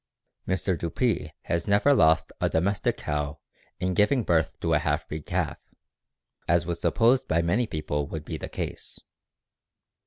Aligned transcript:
"Mr. 0.47 0.75
Dupree 0.75 1.31
has 1.43 1.67
never 1.67 1.93
lost 1.93 2.31
a 2.41 2.49
[domestic] 2.49 2.97
cow 2.97 3.37
in 3.79 3.93
giving 3.93 4.23
birth 4.23 4.59
to 4.59 4.73
a 4.73 4.79
half 4.79 5.07
breed 5.07 5.27
calf, 5.27 5.59
as 6.47 6.65
was 6.65 6.81
supposed 6.81 7.27
by 7.27 7.43
many 7.43 7.67
people 7.67 8.07
would 8.07 8.25
be 8.25 8.37
the 8.37 8.49
case. 8.49 8.99